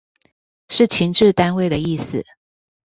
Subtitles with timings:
[0.67, 2.25] 是情治單位的意思